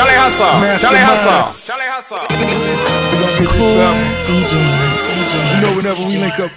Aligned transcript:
Charlie 0.00 0.16
Hustle, 0.16 0.48
Charlie 0.80 1.04
Hustle, 1.04 1.44
Charlie 1.60 1.92
Hustle. 1.92 2.24
We 2.32 2.40
gonna 2.40 3.36
get 3.36 3.52
this 3.52 3.84
up. 3.84 3.92
You 5.52 5.60
know, 5.60 5.76
whenever 5.76 6.00
we 6.08 6.24
link 6.24 6.40
up, 6.40 6.48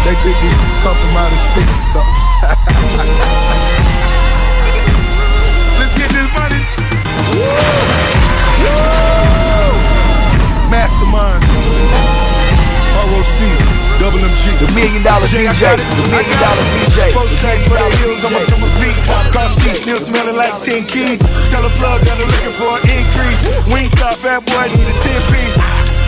they 0.00 0.16
think 0.24 0.32
we 0.40 0.48
come 0.80 0.96
from 0.96 1.12
outer 1.12 1.36
space 1.36 1.68
or 1.68 1.84
something. 1.92 2.16
Let's 5.76 5.92
get 5.92 6.08
this 6.08 6.24
money. 6.32 6.64
Mastermind. 7.36 7.97
ROC, 13.18 13.50
double 13.98 14.22
MG. 14.22 14.54
The 14.62 14.70
million 14.78 15.02
dollar 15.02 15.26
DJ, 15.26 15.74
the 15.74 16.06
million 16.06 16.38
dollar 16.38 16.64
DJ. 16.70 17.10
Folks 17.10 17.34
thanks 17.42 17.66
for 17.66 17.74
the 17.74 17.90
heels, 17.98 18.22
I'ma 18.22 18.38
come 18.46 18.62
a. 18.62 18.70
Car 19.34 19.50
seat 19.58 19.74
still 19.74 19.98
smelling 19.98 20.38
like 20.38 20.54
10 20.62 20.86
keys. 20.86 21.18
Tell 21.50 21.66
a 21.66 21.72
plug 21.82 21.98
that 22.06 22.14
I'm 22.14 22.30
looking 22.30 22.54
for 22.54 22.78
an 22.78 22.86
increase. 22.86 23.42
Wing 23.74 23.90
stop, 23.90 24.14
fat 24.22 24.46
boy, 24.46 24.70
need 24.70 24.86
a 24.86 24.94
10 25.02 25.34
piece. 25.34 25.56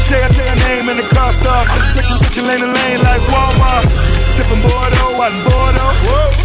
Say 0.06 0.23
I 0.23 0.28
take 0.30 0.55
a 0.55 0.56
name 0.70 0.86
in 0.86 0.96
the 1.02 1.06
car 1.10 1.34
stop. 1.34 1.66
Switching, 1.98 2.19
switching 2.23 2.46
lane 2.46 2.62
to 2.62 2.70
lane 2.70 3.02
like 3.02 3.22
Walmart. 3.27 3.91
Sipping 4.30 4.62
Bordeaux, 4.62 5.19
out 5.19 5.34
in 5.34 5.42
Bordeaux. 5.42 5.95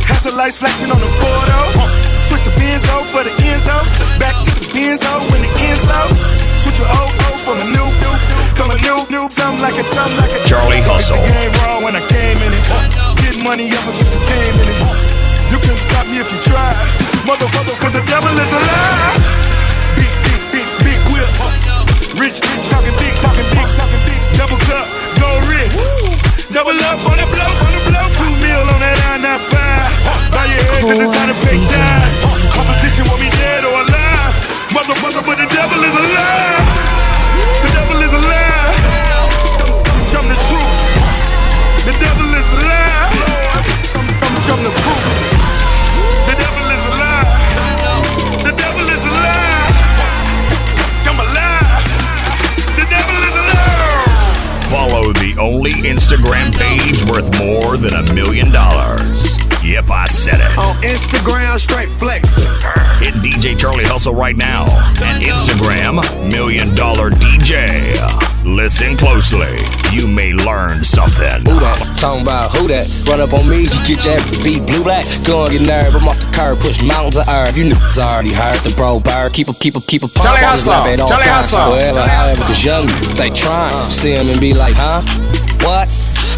Has 0.09 0.25
the 0.25 0.33
lights 0.33 0.57
flashing 0.57 0.89
on 0.89 0.97
the 0.97 1.11
Bordeaux. 1.21 1.77
Switch 2.25 2.41
the 2.41 2.53
Benzo 2.57 3.05
for 3.13 3.21
the 3.21 3.33
Enzo. 3.53 3.77
Back 4.17 4.33
to 4.41 4.49
the 4.49 4.65
Benzo 4.73 5.13
when 5.29 5.45
the 5.45 5.51
end's 5.61 5.85
low. 5.85 6.09
Switch 6.57 6.81
your 6.81 6.89
old 6.89 7.13
O 7.21 7.29
from 7.45 7.61
a 7.61 7.67
new 7.69 7.85
new. 8.01 8.44
A 8.63 8.77
new 8.79 8.99
new. 9.11 9.25
Something 9.29 9.61
like 9.61 9.75
it, 9.75 9.87
something 9.91 10.17
like 10.17 10.31
it. 10.31 10.45
Charlie 10.47 10.83
Hustle. 10.85 11.19
The 11.19 11.27
game 11.27 11.51
raw 11.63 11.83
when 11.83 11.95
I 11.95 12.03
came 12.07 12.39
in 12.39 12.51
it. 12.53 12.65
Get 13.19 13.35
money 13.43 13.67
ever 13.67 13.91
since 13.91 14.15
I 14.15 14.21
came 14.23 14.55
in 14.55 14.67
it. 14.69 14.79
You 15.51 15.57
couldn't 15.59 15.83
stop 15.83 16.05
me 16.07 16.21
if 16.21 16.29
you 16.31 16.39
tried. 16.45 16.77
Mother, 17.25 17.49
mother, 17.57 17.75
cause 17.81 17.93
the 17.97 18.05
devil 18.05 18.31
is 18.31 18.51
alive. 18.53 19.19
Big, 19.97 20.13
big, 20.23 20.41
big, 20.53 20.67
big 20.85 20.99
whips. 21.11 21.41
Rich, 22.15 22.39
rich, 22.47 22.65
talking 22.69 22.95
big, 23.01 23.13
talking 23.19 23.47
big, 23.49 23.67
talking 23.75 24.01
big. 24.07 24.21
Double 24.37 24.59
cup, 24.69 24.87
no 25.19 25.29
wrist. 25.49 25.64
Instagram, 60.85 61.59
straight 61.59 61.89
flexing. 61.89 62.45
Hit 63.01 63.15
DJ 63.15 63.57
Charlie 63.57 63.85
Hustle 63.85 64.13
right 64.13 64.37
now 64.37 64.65
at 65.01 65.21
Instagram 65.21 65.99
Million 66.31 66.73
Dollar 66.75 67.09
DJ. 67.09 67.95
Listen 68.45 68.95
closely. 68.95 69.57
You 69.91 70.07
may 70.07 70.31
learn 70.33 70.83
something. 70.83 71.41
Who 71.49 71.59
that? 71.59 71.97
Talking 71.97 72.21
about 72.21 72.53
who 72.53 72.67
that? 72.67 72.85
Run 73.09 73.19
up 73.19 73.33
on 73.33 73.49
me, 73.49 73.61
you 73.61 73.79
get 73.83 74.05
your 74.05 74.13
ass 74.13 74.43
beat 74.43 74.63
blue 74.67 74.83
black. 74.83 75.05
Go 75.25 75.45
on, 75.45 75.51
get 75.51 75.61
nerve, 75.63 75.95
I'm 75.95 76.07
off 76.07 76.19
the 76.19 76.29
curb, 76.31 76.59
push 76.59 76.83
mountains 76.83 77.17
of 77.17 77.27
earth. 77.27 77.57
You 77.57 77.65
niggas 77.71 77.97
already 77.97 78.33
heard 78.33 78.59
the 78.59 78.73
bro 78.77 78.99
bird. 78.99 79.33
Keep 79.33 79.49
a, 79.49 79.53
keep 79.53 79.75
a, 79.75 79.81
keep 79.81 80.03
a 80.03 80.07
pump 80.07 80.21
Charlie 80.23 80.45
on 80.45 80.53
his 80.53 80.65
Hustle. 80.65 80.73
lap 80.73 80.85
at 80.85 81.01
all 81.01 81.07
Charlie 81.07 81.25
times. 81.25 81.49
Hustle. 81.49 81.71
Wherever, 81.73 81.93
Charlie 81.93 82.09
however, 82.09 82.41
cause 82.43 82.63
young 82.63 82.85
they 83.17 83.29
trying. 83.31 83.71
See 83.89 84.11
him 84.11 84.29
and 84.29 84.39
be 84.39 84.53
like, 84.53 84.75
huh? 84.75 85.01
What? 85.65 85.89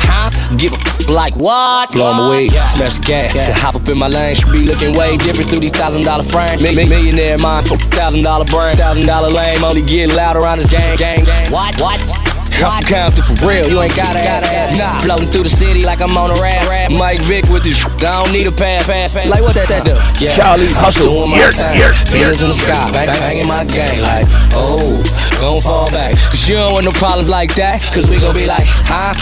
Huh? 0.10 0.30
Give 0.58 0.74
a 0.74 1.12
like 1.12 1.36
what? 1.36 1.92
Blow 1.92 2.14
Blow 2.14 2.14
'em 2.14 2.20
away, 2.32 2.50
smash 2.68 2.96
the 2.96 3.02
gas. 3.06 3.60
Hop 3.60 3.76
up 3.76 3.88
in 3.88 3.98
my 3.98 4.08
lane, 4.08 4.36
should 4.36 4.52
be 4.52 4.64
looking 4.64 4.94
way 4.98 5.18
different 5.18 5.50
through 5.50 5.60
these 5.60 5.72
thousand 5.72 6.04
dollar 6.06 6.24
frames. 6.24 6.62
Mi- 6.62 6.74
millionaire 6.76 7.38
mind, 7.38 7.68
thousand 7.92 8.24
dollar 8.24 8.46
brain, 8.46 8.76
thousand 8.78 9.06
dollar 9.06 9.30
lame, 9.30 9.64
only 9.64 9.82
getting 9.82 10.16
loud 10.16 10.36
around 10.38 10.60
this 10.60 10.70
gang, 10.70 10.96
gang, 10.98 11.24
gang. 11.24 11.52
What? 11.52 11.80
What? 11.80 12.27
I'm 12.58 12.82
from 12.82 12.90
Compton 12.90 13.24
for 13.38 13.48
real, 13.48 13.68
you 13.70 13.82
ain't 13.82 13.96
gotta 13.96 14.20
ask. 14.20 14.78
Nah, 14.78 15.02
floating 15.02 15.28
through 15.28 15.44
the 15.44 15.50
city 15.50 15.84
like 15.84 16.02
I'm 16.02 16.18
on 16.18 16.32
a 16.32 16.42
rap. 16.42 16.90
Mike 16.92 17.20
Vick 17.22 17.46
with 17.50 17.64
this, 17.64 17.84
I 17.86 18.24
don't 18.24 18.32
need 18.32 18.48
a 18.48 18.52
pass, 18.52 18.86
pass, 18.86 19.14
pass. 19.14 19.30
Like 19.30 19.42
what 19.42 19.54
that, 19.56 19.68
that 19.70 19.86
do? 19.86 19.94
Yeah. 20.24 20.34
Charlie 20.34 20.68
I'm 20.70 20.90
Hustle. 20.90 21.14
doing 21.14 21.32
my 21.32 21.38
Here, 21.38 21.52
thing. 21.52 21.76
here, 21.78 21.94
Feelings 22.10 22.42
here. 22.42 22.50
in 22.50 22.50
the 22.50 22.58
sky, 22.58 22.90
bang, 22.92 23.08
banging 23.20 23.48
my 23.48 23.64
gang 23.66 24.02
like, 24.02 24.26
oh, 24.54 24.98
gon' 25.40 25.62
fall 25.62 25.90
back. 25.92 26.16
Cause 26.34 26.48
you 26.50 26.56
don't 26.56 26.74
want 26.74 26.86
no 26.86 26.92
problems 26.92 27.30
like 27.30 27.54
that. 27.56 27.82
Cause 27.94 28.10
we 28.10 28.20
gon' 28.20 28.34
be 28.34 28.46
like, 28.48 28.66
huh? 28.66 29.14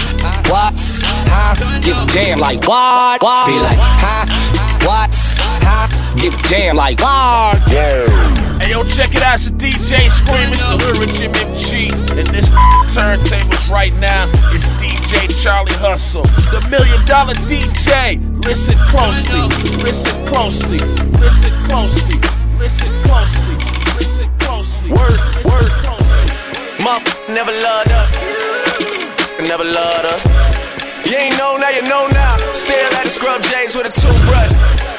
What? 0.47 0.73
Huh? 1.27 1.55
Give 1.81 1.97
a 1.97 2.05
damn 2.15 2.39
like 2.39 2.63
what? 2.67 3.21
What? 3.21 3.47
Be 3.47 3.59
like, 3.59 3.77
huh? 3.79 4.25
What? 4.87 5.11
Huh? 5.65 5.87
Give 6.15 6.33
a 6.33 6.37
damn 6.47 6.75
like 6.77 7.01
what? 7.01 7.59
Hey 8.61 8.71
yo, 8.71 8.83
check 8.87 9.13
it 9.13 9.21
out, 9.21 9.35
it's 9.35 9.47
a 9.47 9.51
DJ 9.51 10.09
Scream, 10.09 10.49
it's 10.49 10.61
the 10.63 10.79
hood 10.79 10.97
Rich 10.97 11.19
right 13.69 13.93
now 13.95 14.25
is 14.53 14.65
DJ 14.77 15.29
Charlie 15.41 15.73
Hustle, 15.75 16.23
the 16.51 16.61
million 16.69 17.03
dollar 17.05 17.33
DJ. 17.49 18.19
Listen 18.43 18.77
closely, 18.89 19.41
listen 19.83 20.13
closely, 20.25 20.79
listen 21.19 21.51
closely, 21.65 22.19
listen 22.57 22.91
closely, 23.03 23.55
listen 23.97 24.29
closely. 24.39 24.91
Word, 24.91 25.19
word. 25.45 25.71
Mom 26.83 27.01
never 27.33 27.51
loved 27.51 27.91
us. 27.91 28.09
Never 29.41 29.63
loved 29.63 30.05
us. 30.05 30.21
You 31.05 31.17
ain't 31.17 31.37
know 31.37 31.57
now, 31.57 31.69
you 31.69 31.81
know 31.83 32.07
now. 32.07 32.37
Still 32.53 32.93
at 32.97 33.05
the 33.05 33.09
scrub 33.09 33.41
J's 33.43 33.75
with 33.75 33.87
a 33.87 33.93
toothbrush. 33.93 34.94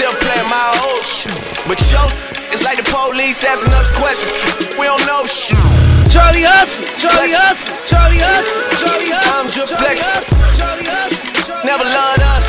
Still 0.00 0.16
playing 0.16 0.48
my 0.48 0.64
old 0.88 1.04
shit. 1.04 1.28
But 1.68 1.76
yo, 1.92 2.00
it's 2.48 2.64
like 2.64 2.80
the 2.80 2.88
police 2.88 3.44
asking 3.44 3.76
us 3.76 3.92
questions. 3.92 4.32
We 4.80 4.88
don't 4.88 5.04
know 5.04 5.28
shit. 5.28 5.60
Charlie 6.08 6.40
Hustle, 6.40 6.88
Charlie 6.96 7.36
Hustle, 7.36 7.68
Charlie 7.84 8.16
Hustle, 8.16 8.64
Charlie 8.80 9.12
Hustle. 9.12 9.36
I'm 9.36 9.52
just 9.52 9.76
flexing. 9.76 10.08
Hustle, 10.08 10.40
Charlie 10.56 10.88
Hustle, 10.88 11.44
Charlie 11.44 11.68
Never 11.68 11.84
loved 11.84 12.24
us. 12.32 12.48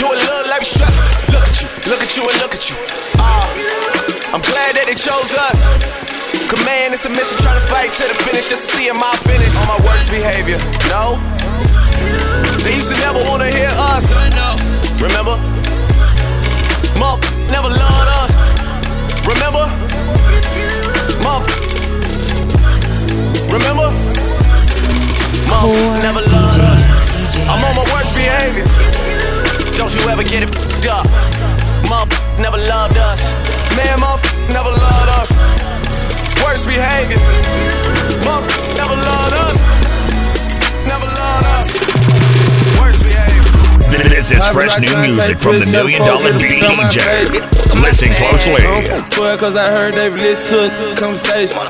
Do 0.00 0.16
it 0.16 0.20
love 0.24 0.48
like 0.48 0.64
we 0.64 0.68
stress. 0.72 0.96
Look 1.28 1.44
at 1.44 1.60
you, 1.60 1.68
look 1.92 2.00
at 2.00 2.16
you, 2.16 2.24
and 2.24 2.36
look 2.40 2.56
at 2.56 2.64
you. 2.64 2.76
Ah, 3.20 3.44
I'm 4.32 4.40
glad 4.40 4.72
that 4.80 4.88
they 4.88 4.96
chose 4.96 5.36
us. 5.36 5.68
Command 6.48 6.96
and 6.96 7.00
submission, 7.04 7.36
trying 7.44 7.60
to 7.60 7.66
fight 7.68 7.92
to 8.00 8.08
the 8.08 8.16
finish 8.24 8.48
just 8.48 8.72
to 8.72 8.80
see 8.80 8.88
am 8.88 8.96
I 8.96 9.12
finish. 9.20 9.52
On 9.60 9.68
my 9.68 9.80
worst 9.84 10.08
behavior, 10.08 10.56
no. 10.88 11.20
They 12.64 12.80
used 12.80 12.88
to 12.88 12.96
never 13.04 13.20
wanna 13.28 13.52
hear 13.52 13.68
us. 13.92 14.08
Remember? 15.04 15.51
Never 17.52 17.68
loved 17.68 18.08
us. 18.08 18.32
Uh, 18.32 19.28
remember? 19.28 19.68
Muff. 21.22 21.44
Remember? 23.52 23.88
Muff 25.48 25.68
never 26.00 26.22
loved 26.32 26.60
uh, 26.60 26.72
us. 26.72 27.36
I'm 27.46 27.62
on 27.62 27.74
my 27.76 27.84
worst 27.92 28.16
behavior. 28.16 28.61
This 44.32 44.48
is 44.48 44.52
fresh 44.56 44.80
new 44.80 44.96
music 44.96 45.36
from 45.36 45.60
the 45.60 45.68
Million 45.68 46.00
Dollar 46.08 46.32
DJ. 46.32 47.28
Listen 47.84 48.08
closely. 48.16 48.64
Cause 49.36 49.56
I 49.60 49.68
heard 49.68 49.92
they 49.92 50.08
listen 50.08 50.72
to 50.72 50.88
a 50.88 50.96
conversation. 50.96 51.60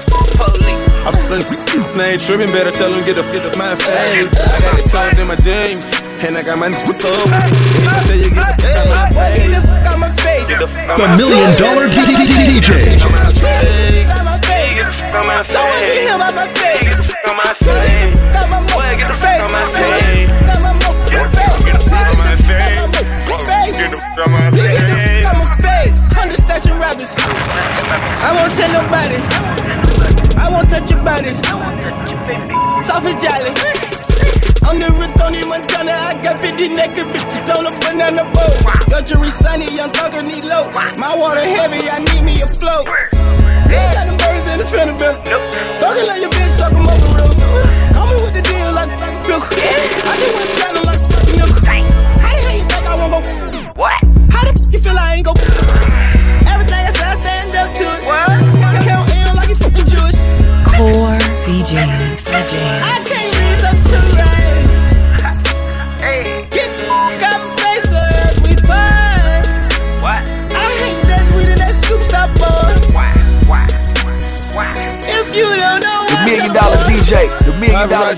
I 1.03 2.15
ain't 2.15 2.23
tripping, 2.23 2.47
better 2.55 2.71
tell 2.71 2.95
them 2.95 3.03
get 3.03 3.19
the 3.19 3.27
get 3.35 3.43
the 3.43 3.51
my 3.59 3.75
face. 3.75 4.31
I 4.31 4.63
got 4.63 4.79
it 4.79 4.87
tucked 4.87 5.19
in 5.19 5.27
my 5.27 5.35
jeans, 5.43 5.91
and 6.23 6.39
I 6.39 6.47
got 6.47 6.63
my 6.63 6.71
nigga 6.71 6.87
I 6.87 7.99
tell 8.07 8.15
you 8.15 8.31
get 8.31 8.47
the 8.47 8.55
fuck 8.55 8.79
out 8.79 8.87
my 8.95 9.11
face. 9.11 9.51
The 9.51 9.59
fuck 9.67 9.83
out 9.83 9.99
my 9.99 10.15
face. 10.23 10.47
The 10.47 10.71
fuck 10.71 10.87
out 10.87 11.03
The 11.03 11.07
my 11.11 11.19
Million 11.19 11.51
dollar 11.59 11.91
DJ. 11.91 12.79
Get 12.95 13.11
my 13.11 13.27
face. 13.35 14.07
Get 14.07 14.23
my 14.23 14.39
face. 14.39 14.79
Get 14.79 14.87
the 14.87 14.95
fuck 14.95 15.19
out 15.19 15.27
my 15.27 15.43
face. 15.43 15.51
Don't 15.51 15.67
want 15.67 15.83
to 15.83 15.99
hear 15.99 16.15
about 16.15 16.31
my 16.39 16.47
face. 16.47 16.87
Get 16.87 16.95
the 16.95 17.11
fuck 17.11 17.27
out 17.27 17.35
my 17.43 17.51
face. 17.59 18.02
I 28.03 28.35
won't 28.35 28.53
tell 28.55 28.71
nobody. 28.75 29.19
I 30.39 30.51
won't 30.51 30.69
touch 30.69 30.91
your 30.91 31.03
body. 31.07 31.31
Soft 32.83 33.07
and 33.07 33.19
jolly. 33.23 33.53
On 34.67 34.79
the 34.79 34.89
Tony 35.19 35.43
Montana, 35.47 35.93
I 35.93 36.19
got 36.23 36.39
50 36.41 36.75
naked 36.75 37.07
bitches 37.15 37.51
on 37.55 37.67
a 37.67 37.73
banana 37.79 38.25
boat. 38.35 38.57
Yo, 38.91 38.99
Marjorie, 38.99 39.31
Sunny, 39.31 39.71
young 39.75 39.91
thugger 39.95 40.25
need 40.27 40.45
low. 40.51 40.67
My 40.99 41.15
water 41.15 41.45
heavy, 41.45 41.83
I 41.87 41.99
need 42.03 42.23
me 42.27 42.43
a 42.43 42.47
float. 42.47 42.87
ain't 43.71 43.93
got 43.95 44.07
them 44.07 44.17
birds 44.19 44.47
in 44.51 44.59
the 44.59 44.97
belt. 44.99 45.19
Thugger 45.79 46.07
like 46.09 46.23
your 46.23 46.32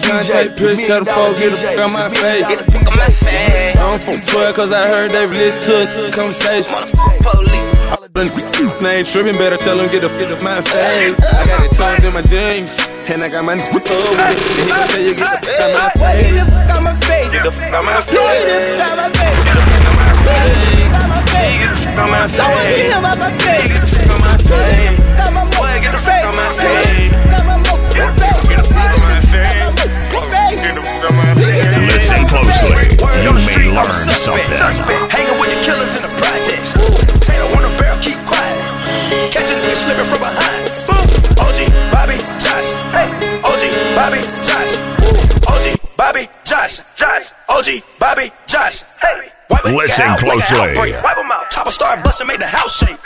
million 0.04 0.24
dollar 0.24 0.24
Paparazzi 0.24 0.24
tryna 0.24 0.24
DJ. 0.24 0.32
take 0.32 0.56
pics, 0.56 0.80
the 0.80 0.86
tell 0.86 1.04
the 1.04 1.10
folk, 1.10 1.38
get 1.38 1.50
the 1.50 1.56
fuck 1.56 1.78
out 1.78 1.92
my 1.92 2.08
face. 2.08 2.42
dollar 2.42 2.64
DJ. 2.64 3.76
I'm 3.76 4.00
from 4.00 4.18
12 4.20 4.54
cause 4.54 4.72
I 4.72 4.88
heard 4.88 5.10
they 5.10 5.26
listen 5.26 5.86
to 5.88 6.08
a 6.08 6.12
conversation. 6.12 6.76
Name 8.14 9.04
tripping, 9.04 9.34
better 9.38 9.56
tell 9.56 9.76
them 9.76 9.90
get 9.90 10.02
the 10.02 10.08
get 10.14 10.30
the 10.30 10.38
my 10.44 10.60
face. 10.62 11.18
I 11.18 11.46
got 11.46 11.66
it 11.66 11.72
tucked 11.74 12.04
in 12.04 12.14
my 12.14 12.22
jeans, 12.22 12.70
and 13.10 13.22
I 13.22 13.28
got 13.28 13.44
my 13.44 13.56
nigga 13.56 13.74
with 13.74 13.90
it. 13.90 13.96
And 14.22 14.38
he 14.38 14.70
gon' 14.70 14.86
tell 14.86 15.02
you 15.02 15.14
get 15.14 15.26
the 15.26 15.38
fuck 15.42 15.58
out 15.58 15.74
my 15.74 15.90
Boy, 15.98 16.22
get 16.22 16.38
the 16.38 16.46
fuck 16.46 16.70
out 16.70 16.82
my 16.84 16.94
face. 17.02 17.30
Get 17.32 17.42
the 17.42 17.50
fuck 17.50 17.74
out 17.74 17.84
my 17.84 17.98
You 17.98 18.22
get 18.22 18.46
the 18.46 18.62
face. 18.62 18.78
fuck 18.78 18.86
out 18.86 18.94
my 18.94 19.08
face. 19.10 19.42
Get 19.42 19.54
the 19.54 19.66
fuck 19.66 19.88
out 20.94 21.10
my 21.10 21.22
face. 21.26 21.58
Get 21.58 21.70
the 21.70 21.82
fuck 21.82 21.98
out 21.98 22.10
my 22.10 22.22
Someone 22.30 22.64
get 22.64 22.78
face. 22.78 22.94
him 22.94 23.02
out 23.02 23.18
my 23.18 23.30
face. 23.34 23.66
Get 23.66 23.82
the 23.82 23.90
fuck 23.90 24.10
out 24.14 24.20
my 24.22 24.36
face. 24.38 24.94
Got 25.18 25.30
my 25.34 25.44
mo 25.50 25.62
get 25.82 25.90
the 25.90 25.98
fuck 25.98 26.14
face. 26.14 26.24
out 26.24 26.34
face. 26.34 27.10
my 27.10 27.34
face. 27.34 27.43
Closely. 32.34 32.74
Word 32.98 33.22
You 33.22 33.30
on 33.30 33.36
the 33.38 33.44
may 33.44 33.52
street, 33.52 33.70
I'm 33.70 33.78
a 33.78 33.94
learn 33.94 34.14
something. 34.14 34.60
Hanging 35.12 35.38
with 35.40 35.50
the 35.54 35.60
killers 35.62 35.92
in 35.98 36.02
the 36.06 36.12
projects. 36.18 36.70
Tato 37.22 37.46
on 37.54 37.62
the 37.62 37.72
barrel, 37.78 37.98
keep 38.02 38.18
quiet. 38.26 38.56
Catch 39.30 39.50
a 39.50 39.56
nigga 39.62 39.76
slipping 39.78 40.08
from 40.10 40.20
behind. 40.22 40.62
OG, 41.38 41.58
Bobby 41.94 42.16
Johnson. 42.18 42.78
OG, 43.44 43.62
Bobby 43.94 44.20
Johnson. 44.42 44.82
OG, 45.46 45.66
Bobby 45.96 46.24
Johnson. 46.44 46.84
OG, 47.48 47.68
Bobby 47.98 48.26
Johnson. 48.46 48.88
Wipe 49.50 49.64
Listen 49.66 50.04
out 50.04 50.18
closely. 50.18 50.56
outbreak. 50.58 50.94
Wipe 51.04 51.18
'em 51.18 51.30
out. 51.30 51.50
Chopper 51.50 51.70
started 51.70 52.02
busting, 52.02 52.26
made 52.26 52.40
the 52.40 52.46
house 52.46 52.78
shake. 52.78 52.96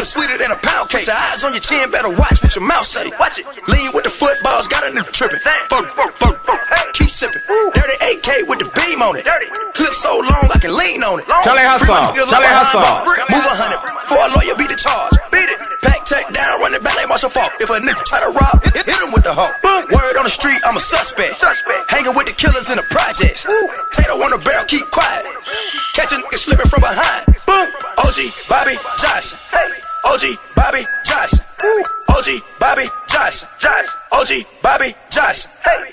It's 0.00 0.10
sweeter 0.10 0.36
than 0.38 0.50
a 0.50 0.56
pound 0.56 0.88
cake. 0.90 1.06
Your 1.06 1.14
eyes 1.16 1.44
on 1.44 1.52
your 1.52 1.60
chin, 1.60 1.90
better 1.90 2.08
watch 2.10 2.42
what 2.42 2.54
your 2.56 2.64
mouth 2.64 2.86
say. 2.86 3.10
Watch 3.20 3.38
it. 3.38 3.46
Lean 3.68 3.92
with 3.94 4.04
the 4.04 4.10
footballs, 4.10 4.66
got 4.66 4.82
a 4.84 4.90
nigga 4.90 5.12
tripping. 5.12 5.38
Fuck, 5.68 5.94
fuck, 5.94 6.18
fuck. 6.18 6.92
Keep 6.94 7.08
sipping. 7.10 7.40
Dirty 8.92 9.00
AK 9.00 9.00
with 9.00 9.00
the 9.00 9.00
beam 9.00 9.02
on 9.02 9.16
it. 9.16 9.24
Dirty. 9.24 9.46
Clip 9.72 9.94
so 9.94 10.12
long 10.20 10.44
I 10.52 10.58
can 10.60 10.76
lean 10.76 11.02
on 11.02 11.20
it. 11.20 11.26
Charlie 11.42 11.64
Hustle. 11.64 11.88
Free 11.88 11.96
my 11.96 12.12
niggas 12.12 12.28
Charlie 12.28 12.52
up 12.52 12.60
Hustle. 12.60 12.80
behind. 12.80 13.32
Move 13.32 13.46
a 13.46 13.54
hundred. 13.56 13.80
For 14.08 14.18
a 14.20 14.28
lawyer, 14.36 14.54
beat 14.56 14.68
the 14.68 14.76
charge. 14.76 15.16
Beat 15.32 15.48
it. 15.48 15.58
Pack 15.80 16.04
tech 16.04 16.28
down, 16.32 16.60
run 16.60 16.74
it 16.74 16.82
back 16.84 16.96
like 16.96 17.08
Marshall 17.08 17.30
Faulk. 17.32 17.52
If 17.60 17.70
a 17.70 17.80
nigga 17.80 18.04
try 18.04 18.20
to 18.20 18.30
rob, 18.36 18.60
hit, 18.64 18.84
hit 18.84 19.00
him 19.00 19.12
with 19.12 19.24
the 19.24 19.32
hoe. 19.32 19.52
Word 19.64 20.16
on 20.20 20.24
the 20.28 20.32
street, 20.32 20.60
I'm 20.64 20.76
a 20.76 20.82
suspect. 20.82 21.40
Suspect. 21.40 21.90
Hanging 21.90 22.14
with 22.14 22.28
the 22.28 22.36
killers 22.36 22.68
in 22.68 22.76
the 22.76 22.86
projects. 22.92 23.48
Tato 23.96 24.20
on 24.20 24.30
the 24.30 24.40
barrel, 24.44 24.64
keep 24.68 24.84
quiet. 24.92 25.24
Catch 25.96 26.12
a 26.12 26.20
nigga 26.20 26.36
slipping 26.36 26.68
from 26.68 26.84
behind. 26.84 27.32
Boom. 27.48 27.68
OG 27.98 28.18
Bobby 28.48 28.76
Johnson. 29.00 29.38
Hey. 29.50 29.80
OG 30.04 30.36
Bobby 30.54 30.84
Johnson. 31.04 31.44
OG 32.12 32.28
Bobby 32.60 32.86
Johnson. 33.08 33.48
OG 34.12 34.44
Bobby 34.62 34.94
Johnson. 35.10 35.50
If 35.64 35.91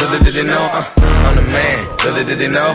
Little 0.00 0.16
did 0.24 0.32
they 0.32 0.48
know. 0.48 0.64
Uh, 0.72 0.80
I'm 1.28 1.36
the 1.36 1.44
man. 1.44 1.76
Little 2.08 2.24
did 2.24 2.38
they 2.40 2.48
know. 2.48 2.72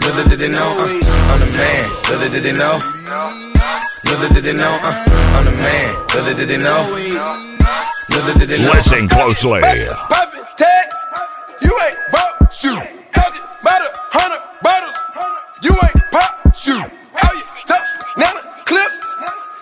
Little 0.00 0.24
did 0.32 0.38
they 0.40 0.48
know. 0.48 0.80
Uh, 0.80 0.88
I'm 1.28 1.44
the 1.44 1.48
man. 1.60 1.84
Little 2.08 2.32
did 2.32 2.40
they 2.42 2.56
know. 2.56 2.80
Little 4.08 4.32
did 4.32 4.44
they 4.48 4.56
know. 4.56 4.80
Uh, 4.80 5.36
I'm 5.36 5.44
the 5.44 5.52
man. 5.52 5.92
Little 6.16 6.32
did 6.40 6.48
they 6.48 6.56
know. 6.56 7.51
Listen 8.12 9.08
closely. 9.08 9.62
Poppin', 9.62 10.44
tag, 10.56 10.86
you 11.62 11.72
ain't 11.80 11.96
bought, 12.12 12.52
shoot. 12.52 12.78
Talking 13.14 13.40
about 13.62 13.80
a 13.80 13.90
hundred 14.12 14.42
bottles, 14.62 14.96
you 15.62 15.72
ain't 15.72 15.96
pop, 16.12 16.54
shoot. 16.54 16.92
How 17.14 17.32
you 17.32 17.42
talk, 17.64 17.80
now 18.18 18.32
the 18.34 18.42
clips, 18.66 19.00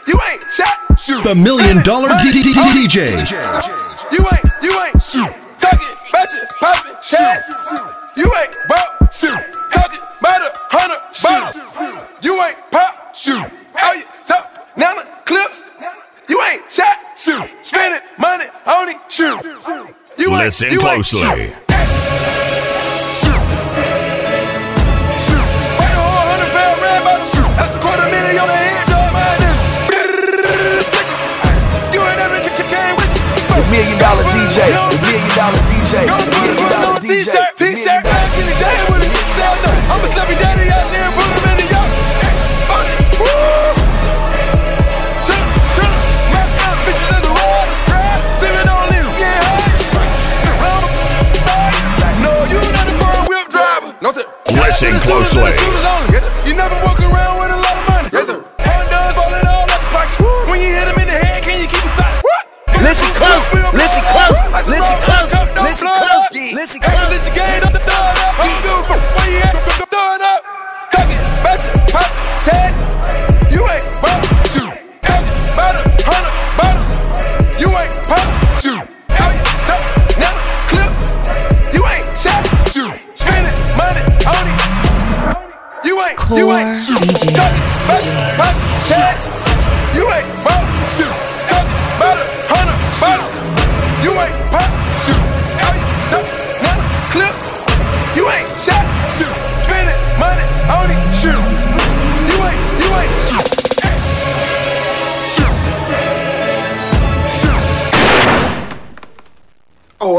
you 0.09 0.19
ain't 0.33 0.43
shot, 0.51 0.99
shoot. 0.99 1.23
The 1.23 1.37
Million 1.37 1.81
Dollar 1.85 2.09
DJ. 2.09 2.51
You 4.11 4.19
ain't, 4.19 4.47
you 4.63 4.83
ain't 4.83 5.01
shoot. 5.01 5.31
Talking 5.61 5.87
about 6.11 6.33
your 6.35 6.47
poppin', 6.59 6.95
tag, 7.09 7.43
you 8.17 8.27
ain't 8.35 8.57
bought, 8.69 9.15
shoot. 9.15 9.60
Job, 28.91 29.15
man. 29.15 29.39
You 31.95 32.03
ain't 32.03 32.19
never 32.19 32.43
came 32.67 32.95
with 32.99 33.15
you. 33.15 33.23
The 33.47 33.63
million 33.71 33.99
dollar 34.03 34.27
DJ. 34.35 34.75
The 34.75 34.99
million 35.07 35.31
dollar 35.39 35.63
DJ. 35.71 36.11
Go 36.11 36.19
million 36.19 36.59
it 36.59 36.71
dollar 36.75 36.99
DJ. 36.99 37.70
Listen 54.81 54.99
closely. 55.01 56.90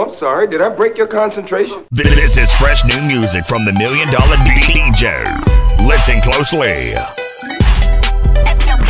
Oh, 0.01 0.05
I'm 0.05 0.13
sorry. 0.15 0.47
Did 0.47 0.61
I 0.61 0.69
break 0.69 0.97
your 0.97 1.05
concentration? 1.05 1.85
This 1.91 2.35
is 2.35 2.51
fresh 2.55 2.83
new 2.85 2.99
music 3.03 3.45
from 3.45 3.65
the 3.65 3.73
Million 3.73 4.09
Dollar 4.09 4.35
DJ. 4.37 5.29
Listen 5.87 6.19
closely. 6.21 6.65
F 6.65 7.05
your 8.65 8.81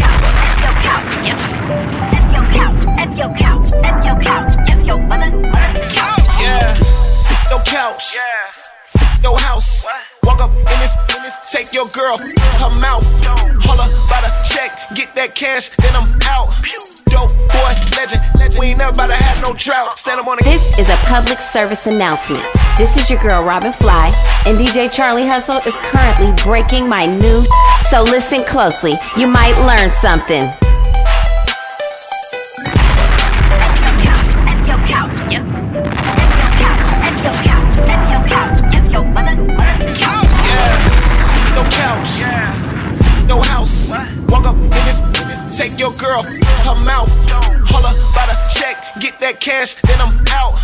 couch. 3.27 3.67
Yeah, 6.39 6.79
your 7.49 7.59
couch. 7.59 8.15
your 9.21 9.37
house. 9.37 9.85
Walk 10.23 10.39
up 10.39 10.51
in 10.51 10.79
this, 10.79 10.95
in 11.13 11.23
this, 11.23 11.37
take 11.51 11.73
your 11.73 11.87
girl, 11.93 12.17
her 12.63 12.79
mouth. 12.79 13.03
Holla, 13.67 13.83
by 14.09 14.21
the 14.21 14.31
check, 14.47 14.71
get 14.95 15.13
that 15.15 15.35
cash, 15.35 15.71
then 15.71 15.93
I'm 15.93 16.07
out. 16.31 16.47
Dope 17.07 17.35
boy, 17.51 17.73
legend, 17.97 18.23
legend. 18.35 18.40
We 18.61 18.67
ain't 18.67 18.77
never 18.77 18.93
about 18.93 19.07
to 19.07 19.15
have 19.15 19.41
no 19.41 19.55
drought. 19.57 19.97
Stand 19.97 20.19
up 20.19 20.27
on 20.27 20.37
the 20.37 20.43
This 20.43 20.77
is 20.77 20.87
a 20.87 20.95
public 21.09 21.39
service 21.39 21.87
announcement. 21.87 22.45
This 22.77 22.95
is 22.95 23.09
your 23.09 23.19
girl 23.19 23.43
Robin 23.43 23.73
Fly, 23.73 24.13
and 24.45 24.55
DJ 24.55 24.85
Charlie 24.91 25.25
Hustle 25.25 25.55
is 25.65 25.73
currently 25.89 26.31
breaking 26.43 26.87
my 26.87 27.07
new. 27.07 27.43
So 27.89 28.03
listen 28.03 28.43
closely. 28.43 28.93
You 29.17 29.25
might 29.25 29.57
learn 29.65 29.89
something. 29.89 30.43
F 34.45 34.61
your 34.69 34.77
couch, 34.85 35.17
yep. 35.33 35.41
F 35.41 37.17
your 37.25 37.33
couch, 37.41 37.73
F 37.81 37.97
your 38.13 38.21
couch, 38.29 38.61
F 38.75 38.91
your 38.91 39.05
mother, 39.05 39.41
mother 39.41 39.89
couch. 39.97 40.29
Yeah, 40.45 41.57
your 41.57 41.65
couch, 41.73 42.21
your 43.27 43.43
house. 43.43 43.89
Walk 44.29 44.45
up 44.45 44.53
in 44.53 44.69
this, 44.85 45.01
in 45.01 45.25
this, 45.27 45.41
take 45.57 45.79
your 45.79 45.89
girl, 45.97 46.21
her 46.21 46.77
mouth. 46.85 47.30
That 49.21 49.39
cash, 49.39 49.77
then 49.85 50.01
I'm 50.01 50.09
out. 50.33 50.57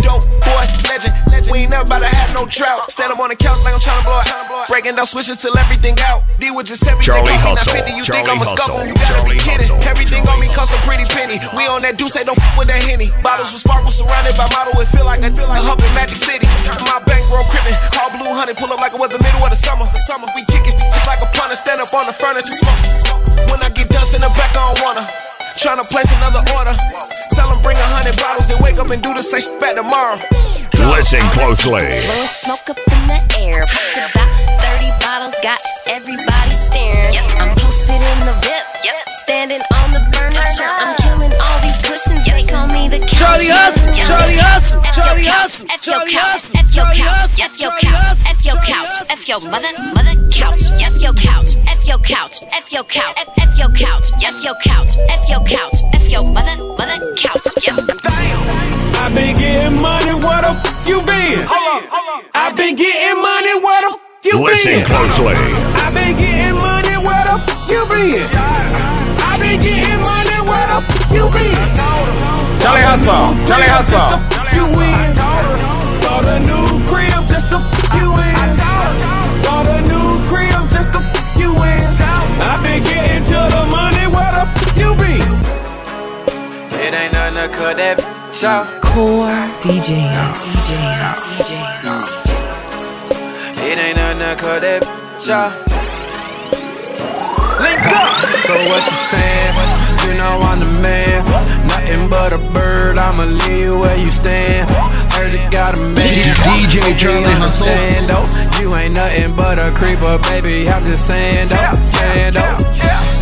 Dope 0.00 0.24
boy, 0.40 0.64
legend, 0.88 1.12
legend. 1.28 1.52
We 1.52 1.68
ain't 1.68 1.72
never 1.76 1.84
about 1.84 2.00
to 2.00 2.08
have 2.08 2.32
no 2.32 2.48
drought. 2.48 2.88
Stand 2.88 3.12
up 3.12 3.20
on 3.20 3.28
the 3.28 3.36
couch 3.36 3.60
like 3.68 3.76
I'm 3.76 3.84
trying 3.84 4.00
to 4.00 4.08
blow 4.08 4.16
out. 4.16 4.64
Breaking 4.68 4.96
down 4.96 5.04
switches 5.04 5.36
till 5.36 5.52
everything 5.60 5.92
out. 6.08 6.24
D 6.40 6.48
with 6.48 6.64
just 6.64 6.88
everything 6.88 7.20
Charlie 7.20 7.36
me, 7.36 7.44
Hustle, 7.44 7.76
50, 7.76 7.92
you 7.92 8.04
think 8.08 8.24
Charlie 8.24 8.40
I'm 8.40 8.40
a 8.40 8.48
scuffle? 8.48 8.80
You 8.88 8.96
gotta 8.96 9.28
be 9.28 9.36
Charlie 9.36 9.44
kidding. 9.44 9.68
Hustle, 9.68 9.92
Everything 9.92 10.24
on 10.24 10.40
me 10.40 10.48
costs 10.56 10.72
a 10.72 10.80
pretty 10.88 11.04
penny. 11.12 11.36
We 11.52 11.68
on 11.68 11.84
that 11.84 12.00
deuce, 12.00 12.16
say 12.16 12.24
don't 12.24 12.40
f 12.40 12.56
with 12.56 12.72
that 12.72 12.80
henny. 12.80 13.12
Bottles 13.20 13.52
with 13.52 13.60
sparkles 13.60 14.00
surrounded 14.00 14.32
by 14.40 14.48
model, 14.56 14.80
it 14.80 14.88
feel 14.88 15.04
like 15.04 15.20
I 15.20 15.28
feel 15.28 15.44
like 15.44 15.60
a 15.60 15.68
hub 15.68 15.84
in 15.84 15.92
Magic 15.92 16.16
City. 16.16 16.48
My 16.88 17.04
bankroll 17.04 17.44
crippin', 17.52 17.76
call 17.92 18.08
blue 18.16 18.32
honey, 18.32 18.56
pull 18.56 18.72
up 18.72 18.80
like 18.80 18.96
it 18.96 19.00
was 19.00 19.12
the 19.12 19.20
middle 19.20 19.44
of 19.44 19.52
the 19.52 19.60
summer. 19.60 19.84
The 19.84 20.00
summer 20.08 20.32
we 20.32 20.48
kick 20.48 20.64
it 20.64 20.76
just 20.80 21.04
like 21.04 21.20
a 21.20 21.28
punter, 21.36 21.60
stand 21.60 21.84
up 21.84 21.92
on 21.92 22.08
the 22.08 22.16
furniture, 22.16 22.56
smoke. 22.88 23.20
When 23.52 23.60
I 23.60 23.68
get 23.68 23.92
dust 23.92 24.16
in 24.16 24.24
the 24.24 24.32
back, 24.32 24.56
I 24.56 24.72
don't 24.72 24.80
wanna. 24.80 25.04
Tryna 25.60 25.84
place 25.90 26.08
another 26.16 26.40
order. 26.56 26.72
Tell 27.38 27.54
them 27.54 27.62
bring 27.62 27.78
a 27.78 27.88
hundred 27.94 28.18
bottles, 28.18 28.50
then 28.50 28.58
wake 28.58 28.82
up 28.82 28.90
and 28.90 28.98
do 28.98 29.14
the 29.14 29.22
same 29.22 29.46
shit 29.46 29.60
back 29.62 29.78
tomorrow. 29.78 30.18
Listen 30.90 31.22
closely. 31.30 31.86
Blowing 32.02 32.26
smoke 32.26 32.66
up 32.66 32.78
in 32.82 33.02
the 33.06 33.20
air. 33.38 33.62
Popped 33.62 33.94
about 33.94 34.26
30 34.58 34.90
bottles, 34.98 35.38
got 35.38 35.54
everybody 35.86 36.50
staring. 36.50 37.14
Yep. 37.14 37.30
I'm 37.38 37.54
posted 37.54 37.94
in 37.94 38.18
the 38.26 38.34
VIP, 38.42 38.66
yep. 38.82 38.98
standing 39.22 39.62
on 39.70 39.94
the 39.94 40.02
furniture. 40.10 40.66
I'm 40.66 40.98
killing 40.98 41.30
all 41.38 41.58
these 41.62 41.78
cushions. 41.78 42.26
They 42.26 42.42
call 42.42 42.66
me 42.66 42.90
the 42.90 42.98
couch. 43.06 43.22
Charlie 43.22 43.54
Hustle, 43.54 43.94
Yep. 43.94 44.06
Charlie 44.10 44.38
Hustle, 44.42 44.82
F 44.82 44.98
your 44.98 45.06
Charlie 45.06 45.22
couch, 45.22 45.38
Hustle, 45.38 45.70
F 45.70 45.86
your 45.86 45.94
Charlie 45.94 46.10
couch, 46.10 46.42
Hustle, 46.42 46.58
F 46.58 46.68
your 46.74 46.90
couch, 46.90 47.38
F 47.38 47.54
your 47.62 47.74
couch, 47.78 48.18
F 48.26 48.40
your 48.42 48.58
couch, 48.66 48.94
F 49.14 49.22
your 49.30 49.40
mother, 49.46 49.72
mother 49.94 50.14
couch, 50.34 50.62
F 50.82 50.96
your 50.98 51.14
couch, 51.14 51.54
F 51.70 51.86
your 51.86 51.98
couch, 52.02 52.42
F 52.50 52.72
your 52.74 52.82
couch, 52.82 53.14
F 53.22 53.38
F 53.38 53.58
your 53.58 53.70
couch, 53.70 54.10
F 54.26 54.42
your 54.42 54.54
couch, 54.58 54.98
F 55.06 55.28
your 55.30 55.44
couch, 55.46 55.78
F 55.94 56.10
your 56.10 56.24
mother, 56.24 56.56
mother 56.74 57.07
getting 59.48 59.80
money, 59.80 60.14
where 60.24 60.42
the 60.42 60.52
f 60.52 60.88
you 60.88 61.00
been? 61.08 61.46
I 62.34 62.52
been 62.56 62.76
getting 62.76 63.20
money, 63.22 63.54
where 63.64 63.80
the 63.82 63.96
f 63.96 64.24
you 64.24 64.44
Listen 64.44 64.72
been? 64.72 64.84
closely. 64.84 65.34
I 65.36 65.88
been 65.94 66.16
getting 66.20 66.58
money, 66.60 66.96
where 67.06 67.24
the 67.24 67.36
f 67.40 67.70
you 67.72 67.82
been? 67.88 68.28
I 69.24 69.38
been 69.40 69.60
getting 69.60 70.00
money, 70.04 70.38
where 70.48 70.66
the 70.68 70.78
f 70.84 71.12
you 71.12 71.24
been? 71.32 71.56
Charlie 72.60 72.84
Hustle, 72.84 73.32
Charlie 73.48 73.72
Hustle. 73.72 74.20
You 74.54 74.64
win. 74.76 75.77
Out. 88.44 88.82
Core 88.82 89.26
DJs. 89.60 90.68
DJs. 90.68 91.48
It 93.66 93.78
ain't 93.78 93.96
nothing 93.96 94.18
to 94.20 94.36
cut 94.36 94.60
that 94.62 94.82
bitch 94.82 95.30
out. 95.30 95.52
Link 97.58 97.80
up. 97.88 98.24
So 98.46 98.54
what 98.68 98.82
you 98.86 98.96
saying? 99.10 99.54
You 100.06 100.14
know 100.18 100.38
I'm 100.46 100.60
the 100.60 100.70
man. 100.82 101.24
Nothing 101.66 102.08
but 102.08 102.32
a 102.36 102.38
bird. 102.52 102.98
I'ma 102.98 103.24
leave 103.24 103.64
you 103.64 103.78
where 103.78 103.96
you 103.96 104.10
stand. 104.10 104.70
Heard 105.14 105.34
you 105.34 105.50
got 105.50 105.78
a 105.78 105.82
man. 105.82 105.96
DJ 105.96 106.96
Charlie 106.96 107.24
Hustle. 107.42 107.66
You 108.62 108.74
ain't 108.76 108.94
nothing 108.94 109.34
but 109.36 109.58
a 109.58 109.70
creeper, 109.72 110.18
baby. 110.30 110.68
I'm 110.68 110.86
just 110.86 111.06
saying 111.06 111.48
though, 111.48 111.72
saying 111.98 112.34
though. 112.34 112.56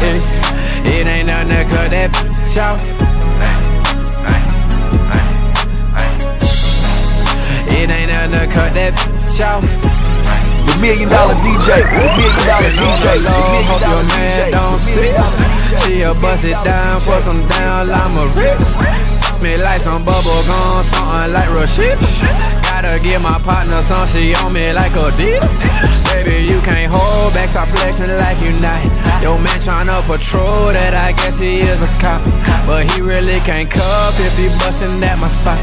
It, 0.04 0.24
it 0.88 1.06
ain't 1.08 1.28
nothing 1.28 1.48
to 1.50 1.64
cut 1.64 1.90
that 1.92 2.12
bitch 2.12 2.56
out. 2.58 3.05
Out. 9.40 9.62
The 9.62 10.78
million 10.80 11.08
dollar 11.08 11.34
DJ, 11.44 11.82
the 11.82 12.06
million 12.16 12.42
dollar 12.46 12.72
DJ, 12.72 13.04
the 13.20 13.30
million 13.30 13.64
Hope 13.66 13.80
your 13.80 14.02
DJ, 14.04 14.36
man 14.42 14.52
don't 14.52 14.74
sit. 14.76 15.16
dollar. 15.16 15.56
She'll 15.84 16.14
bust 16.14 16.44
it 16.44 16.58
down 16.64 17.00
for 17.00 17.20
some 17.20 17.40
down 17.48 17.88
lima 17.88 18.26
rips. 18.36 18.82
Me 19.42 19.56
like 19.56 19.80
some 19.82 20.04
bubble 20.04 20.42
gum, 20.46 20.84
something 20.84 21.32
like 21.32 21.48
Rashida. 21.50 22.55
Gotta 22.76 23.00
give 23.00 23.22
my 23.22 23.40
partner 23.40 23.80
some, 23.80 24.06
she 24.06 24.34
on 24.34 24.52
me 24.52 24.70
like 24.70 24.92
Adidas. 24.92 25.64
Baby, 26.12 26.44
you 26.44 26.60
can't 26.60 26.92
hold 26.92 27.32
back, 27.32 27.48
stop 27.48 27.68
flexing 27.68 28.12
like 28.20 28.36
you 28.44 28.52
not. 28.60 28.84
Yo, 29.24 29.38
man 29.38 29.56
tryna 29.64 30.04
patrol 30.04 30.76
that, 30.76 30.92
I 30.92 31.16
guess 31.16 31.40
he 31.40 31.56
is 31.56 31.80
a 31.80 31.88
cop. 32.04 32.20
But 32.68 32.84
he 32.92 33.00
really 33.00 33.40
can't 33.48 33.70
cuff 33.70 34.20
if 34.20 34.36
he 34.36 34.52
bustin' 34.60 35.02
at 35.02 35.16
my 35.16 35.28
spot. 35.40 35.56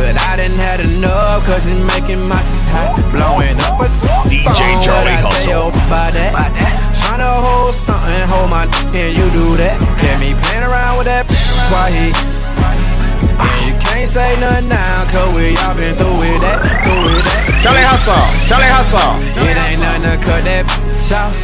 But 0.00 0.16
I 0.24 0.40
didn't 0.40 0.56
had 0.56 0.80
enough, 0.80 1.44
cause 1.44 1.68
he's 1.68 1.84
making 1.84 2.24
my 2.24 2.40
hot. 2.72 2.96
Blowing 3.12 3.60
up 3.68 3.84
a 3.84 3.92
DJ 4.24 4.80
Charlie 4.80 5.20
Hustle. 5.20 5.68
Oh, 5.68 5.88
By 5.92 6.16
that. 6.16 6.32
Tryna 6.96 7.44
hold 7.44 7.74
something, 7.74 8.24
hold 8.32 8.48
my 8.48 8.64
and 8.96 9.12
you 9.12 9.28
do 9.36 9.60
that. 9.60 9.76
Get 10.00 10.16
me 10.16 10.32
playing 10.32 10.64
around 10.64 10.96
with 10.96 11.12
that 11.12 11.28
why 11.68 11.92
he 11.92 12.08
and 13.38 13.66
you 13.66 13.74
can't 13.80 14.08
say 14.08 14.38
nothing 14.40 14.68
now, 14.68 15.04
cause 15.10 15.36
we 15.36 15.56
all 15.58 15.74
been 15.76 15.94
through 15.96 16.16
with 16.18 16.42
eh, 16.42 16.60
that, 16.60 16.84
through 16.84 17.02
with 17.02 17.24
eh. 17.24 17.30
that. 17.30 17.60
Charlie 17.62 17.82
Hustle, 17.82 18.14
Charlie 18.46 18.70
Hustle. 18.70 19.18
It 19.42 19.56
ain't 19.56 19.80
nothing 19.80 20.04
to 20.04 20.14
cut 20.24 20.44
that 20.44 20.64
bitch 20.66 21.10
off. 21.14 21.34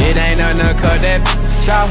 It 0.00 0.16
ain't 0.16 0.38
nothing 0.40 0.60
to 0.60 0.72
cut 0.80 1.00
that 1.02 1.20
bitch 1.24 1.68
off. 1.72 1.90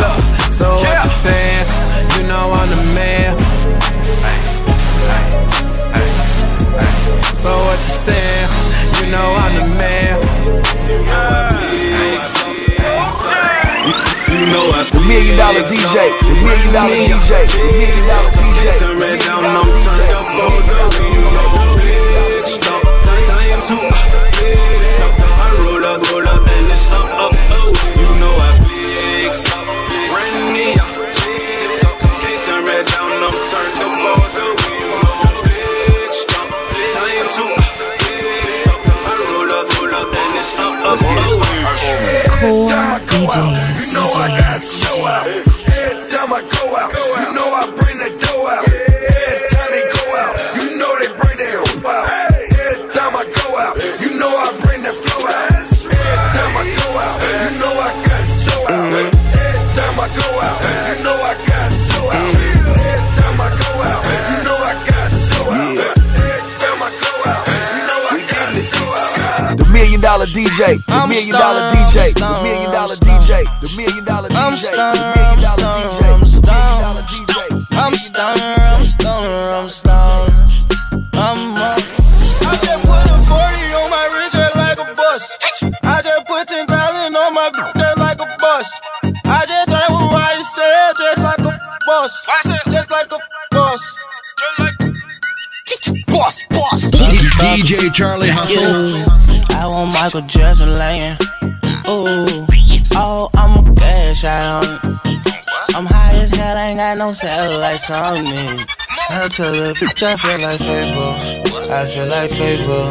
Look, 0.00 0.18
so 0.52 0.76
what 0.76 1.04
you 1.04 1.10
saying? 1.20 1.66
You 2.16 2.28
know 2.28 2.50
I'm 2.52 2.68
the 2.70 2.80
man. 2.94 3.38
So 7.34 7.58
what 7.64 7.78
you 7.80 7.88
saying? 7.88 8.48
You 9.00 9.10
know 9.10 9.34
I'm 9.34 9.56
the 9.56 9.66
man. 9.78 10.09
Million 15.10 15.36
dollar 15.36 15.58
DJ, 15.66 16.06
the 16.22 16.34
million 16.46 16.72
dollar 16.72 16.94
DJ, 16.94 17.42
the 17.50 17.58
million 17.66 18.06
dollar 18.06 18.30
DJ. 18.30 18.78
Turn 18.78 18.96
red 18.98 19.18
down, 19.26 19.42
I'm 19.44 19.79
DJ, 70.60 70.84
the 70.84 70.92
I'm 70.92 71.08
million 71.08 71.32
dollar 71.32 71.72
stoned, 71.72 71.88
DJ, 71.88 72.20
I'm 72.20 72.36
the 72.36 72.36
stoned, 72.36 72.42
million 72.44 72.66
I'm 72.68 72.72
dollar 72.76 72.96
stoned. 72.96 73.24
DJ, 73.24 73.48
the 73.48 73.68
million 73.80 74.04
dollar 74.04 74.28
DJ. 74.28 74.36
I'm 74.36 74.52
DJ, 74.52 74.60
stoned, 74.60 75.00
the 75.00 75.08
million 75.16 75.32
I'm 75.32 75.40
dollar 75.40 75.64
stoned, 75.64 75.88
DJ, 75.88 76.04
I'm 76.04 76.20
the 76.20 76.20
million 76.20 76.36
stoned. 76.60 76.80
dollar 76.80 77.04
DJ. 77.08 77.40
I'm 77.80 77.96
stoned, 78.84 79.70
stone. 79.72 80.28
I'm 81.16 81.56
up. 81.56 81.80
I 81.80 82.60
just 82.60 82.84
put 82.84 83.08
a 83.08 83.16
40 83.24 83.72
on 83.72 83.88
my 83.88 84.04
wrist 84.12 84.36
just 84.36 84.56
like 84.60 84.76
a 84.76 84.86
bus. 84.92 85.24
I 85.80 86.02
just 86.04 86.26
put 86.28 86.44
10,000 86.44 86.68
on 86.68 87.32
my 87.32 87.48
bitch 87.56 87.72
just 87.80 87.96
like 87.96 88.20
a 88.20 88.28
bus. 88.36 88.68
I 89.24 89.48
just 89.48 89.64
turned 89.64 89.96
with 89.96 90.12
what 90.12 90.28
you 90.36 90.44
said 90.44 90.92
just 91.00 91.24
like 91.24 91.40
a 91.40 91.56
boss. 91.88 92.12
Just 92.68 92.90
like 92.90 93.08
a 93.08 93.18
boss. 93.48 93.80
Just 94.36 94.60
like 94.60 94.76
boss, 96.04 96.36
boss. 96.52 96.84
DJ 96.84 97.88
Charlie 97.94 98.28
Hustle. 98.28 99.39
I 99.56 99.66
want 99.66 99.92
Michael 99.94 100.22
Jackson 100.22 100.78
laying. 100.78 101.16
Ooh, 101.88 102.46
oh, 102.94 103.28
I'm 103.34 103.58
a 103.58 103.74
cash 103.74 104.24
out 104.24 104.54
on 104.54 104.64
it. 104.64 105.74
I'm 105.74 105.86
high 105.86 106.16
as 106.16 106.30
hell, 106.30 106.56
I 106.56 106.68
ain't 106.68 106.78
got 106.78 106.98
no 106.98 107.12
satellites 107.12 107.90
on 107.90 108.24
me. 108.24 108.46
I 109.10 109.28
tell 109.28 109.50
the 109.50 109.74
bitch 109.74 110.02
I 110.02 110.14
feel 110.14 110.38
like 110.38 110.60
Fable. 110.60 111.14
I 111.72 111.86
feel 111.86 112.06
like 112.06 112.30
Fable. 112.30 112.90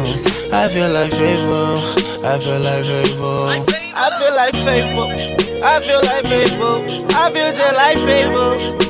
I 0.52 0.68
feel 0.68 0.90
like 0.90 1.12
Fable. 1.12 1.80
I 2.24 2.38
feel 2.38 2.60
like 2.60 2.84
Fable. 2.84 3.48
I 3.96 4.10
feel 4.18 4.34
like 4.36 4.54
Fable. 4.64 5.10
I 5.62 5.80
feel 5.80 6.02
like 6.04 6.26
Fable. 6.28 6.84
I 7.16 7.30
feel 7.32 7.52
just 7.52 7.74
like 7.74 7.96
Fable. 8.04 8.89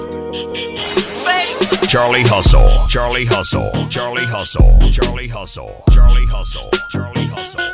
Charlie 1.91 2.23
Hustle. 2.23 2.87
Charlie 2.87 3.25
Hustle. 3.25 3.89
Charlie 3.89 4.25
Hustle. 4.25 4.79
Charlie 4.93 5.27
Hustle. 5.27 5.83
Charlie 5.91 6.25
Hustle. 6.25 6.71
Charlie 6.89 7.27
Hustle. 7.27 7.70